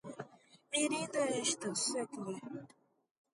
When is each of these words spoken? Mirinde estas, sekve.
Mirinde 0.71 1.25
estas, 1.41 1.85
sekve. 1.91 2.35